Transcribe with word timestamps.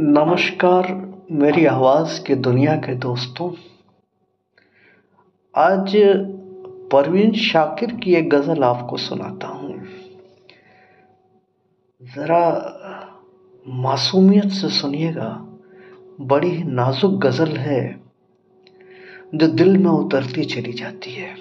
नमस्कार, 0.00 1.16
मेरी 1.32 1.64
आवाज़ 1.66 2.24
के 2.24 2.34
दुनिया 2.34 2.76
के 2.76 2.94
दोस्तों। 2.94 3.52
आज 5.56 5.92
परवीन 6.92 7.32
शाकिर 7.32 7.94
की 7.94 8.14
एक 8.14 8.30
गज़ल 8.30 8.64
आपको 8.64 8.96
सुनाता 8.96 9.46
हूँ। 9.46 9.84
ज़रा 12.02 12.72
मासूमियत 13.68 14.48
से 14.48 14.68
सुनिएगा। 14.68 15.58
बड़ी 16.20 16.62
नाजुक 16.62 17.12
गज़ल 17.12 17.56
है, 17.56 18.00
जो 19.34 19.46
दिल 19.46 19.76
में 19.78 19.90
उतरती 19.90 20.44
चली 20.44 20.72
जाती 20.72 21.12
है। 21.14 21.34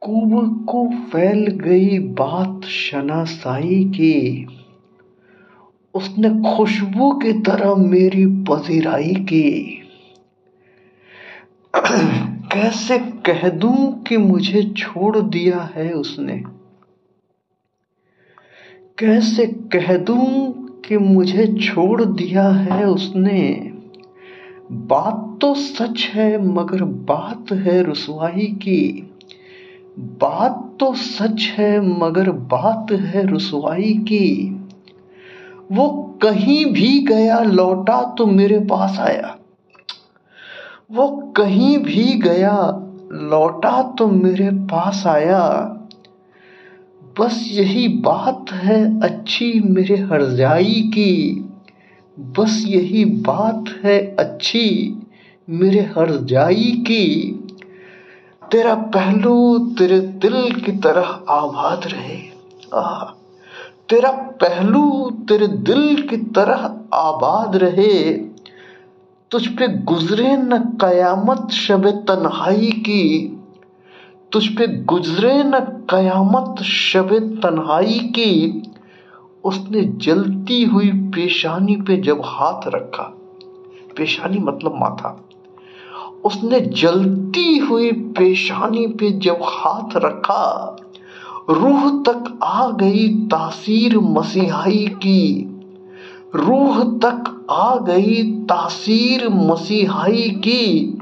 कुब 0.00 0.66
को 0.68 0.88
फैल 0.88 1.46
गई 1.46 1.98
बात 1.98 2.64
शनासाई 2.64 3.84
की 3.84 4.46
उसने 5.94 6.56
खुशबू 6.56 7.12
की 7.12 7.32
तरह 7.32 7.74
मेरी 7.74 8.26
पजीराई 8.26 9.14
की। 9.14 9.78
कैसे 12.52 12.98
कह 12.98 13.48
दूँ 13.48 14.02
कि 14.02 14.16
मुझे 14.16 14.62
छोड़ 14.62 15.18
दिया 15.18 15.60
है 15.74 15.92
उसने? 15.92 16.44
कैसे 18.98 19.46
कह 19.46 19.96
दूँ 19.96 20.52
कि 20.80 20.98
मुझे 20.98 21.46
छोड़ 21.46 22.04
दिया 22.04 22.48
है 22.48 22.84
उसने? 22.84 23.72
बात 24.72 25.38
तो 25.40 25.54
सच 25.54 26.10
है, 26.14 26.46
मगर 26.46 26.82
बात 26.82 27.52
है 27.52 27.90
रसवाई 27.90 28.46
की। 28.46 29.10
बात 29.98 30.76
तो 30.80 30.94
सच 30.94 31.54
है, 31.58 32.00
मगर 32.00 32.30
बात 32.30 32.92
है 32.92 33.34
रसवाई 33.34 33.94
की। 33.94 34.61
वो 35.72 36.18
कहीं 36.22 36.66
भी 36.66 37.00
गया, 37.00 37.40
लौटा 37.40 38.14
तो 38.18 38.26
मेरे 38.26 38.58
पास 38.58 38.98
आया। 39.00 39.36
वो 40.92 41.34
कहीं 41.36 41.78
भी 41.78 42.14
गया, 42.14 42.56
लौटा 43.12 43.82
तो 43.82 44.06
मेरे 44.06 44.50
पास 44.50 45.06
आया। 45.06 45.48
बस 47.20 47.48
यही 47.52 47.88
बात 47.88 48.52
है 48.52 49.00
अच्छी 49.00 49.60
मेरे 49.60 49.96
हरजाई 49.96 50.90
की। 50.94 51.44
बस 52.18 52.64
यही 52.66 53.04
बात 53.04 53.64
है 53.84 54.16
अच्छी 54.16 54.98
मेरे 55.50 55.80
हरजाई 55.80 56.84
की। 56.86 57.32
तेरा 58.52 58.74
पहलू 58.74 59.58
तेरे 59.58 60.00
दिल 60.00 60.52
की 60.52 60.72
तरह 60.72 61.06
आबाद 61.28 61.80
रहे। 61.86 62.18
आ 62.74 63.04
तेरा 63.92 64.10
पहलू 64.10 65.10
तेरे 65.28 65.46
दिल 65.46 66.02
की 66.02 66.16
तरह 66.16 66.74
आबाद 66.94 67.56
रहे, 67.56 68.12
तुझ 69.30 69.46
पे 69.46 69.68
गुजरे 69.68 70.36
न 70.36 70.58
कयामत 70.80 71.50
शब 71.50 71.90
तन्हाई 71.90 72.70
की, 72.72 73.28
तुझ 74.32 74.48
पे 74.48 74.66
गुजरे 74.66 75.42
न 75.44 75.60
कयामत 75.90 76.62
शब 76.62 77.40
तन्हाई 77.42 77.98
की। 77.98 78.62
उसने 79.44 79.84
जलती 79.84 80.64
हुई 80.64 80.90
पेशानी 80.90 81.76
पे 81.76 81.96
जब 81.96 82.22
हाथ 82.24 82.60
रखा, 82.66 83.02
पेशानी 83.96 84.38
मतलब 84.38 84.74
माथा, 84.74 85.26
उसने 86.24 86.60
जलती 86.60 87.58
हुई 87.58 87.92
पेशानी 87.92 88.86
पे 88.86 89.10
जब 89.10 89.38
हाथ 89.42 89.96
रखा 89.96 90.76
रूह 91.50 91.90
तक 91.90 92.38
आ 92.42 92.70
गई 92.70 93.08
तासीर 93.08 93.98
मसीहाई 93.98 94.86
की। 94.88 95.48
रूह 96.34 96.84
तक 96.84 97.46
आ 97.50 97.76
गई 97.76 98.22
तासीर 98.22 99.28
मसीहाई 99.28 100.30
की। 100.30 100.98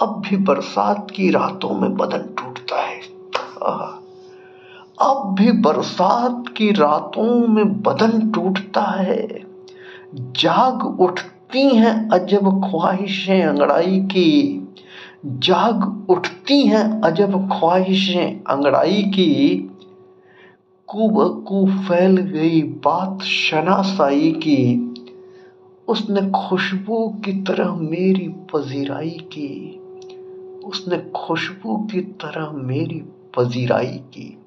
अब 0.00 0.22
भी 0.30 0.36
बरसात 0.36 1.10
की 1.10 1.30
रातों 1.30 1.70
में 1.70 1.96
बदन 1.96 2.18
टूटता 2.18 2.76
है। 2.76 3.00
अब 5.02 5.34
भी 5.38 5.52
बरसात 5.52 6.44
की 6.56 6.72
रातों 6.72 7.48
में 7.48 7.82
बदन 7.82 8.30
टूटता 8.30 8.82
है। 8.82 9.46
जाग 10.14 11.00
उठती 11.00 11.76
हैं 11.76 12.10
अजब 12.10 12.70
ख्वाहिशें 12.70 13.42
अंगड़ाई 13.42 14.00
की। 14.00 14.67
जाग 15.26 16.10
उठती 16.10 16.62
हैं 16.62 17.00
अजब 17.00 17.48
ख्वाहिशें 17.48 18.40
अंगड़ाई 18.44 19.02
की। 19.02 19.56
कुबकू 20.86 21.66
फैल 21.66 22.16
गई 22.16 22.62
बात 22.62 23.22
शनासाई 23.22 24.32
की। 24.32 24.94
उसने 25.88 26.30
खुशबू 26.30 27.08
की 27.24 27.32
तरह 27.32 27.72
मेरी 27.72 28.28
पजीराई 28.28 29.10
की। 29.10 29.80
उसने 30.64 31.10
खुशबू 31.16 31.76
की 31.76 32.00
तरह 32.00 32.50
मेरी 32.50 33.04
पजीराई 33.36 33.86
की। 33.86 34.38